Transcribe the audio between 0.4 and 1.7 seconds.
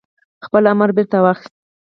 خپل امر بيرته واخيست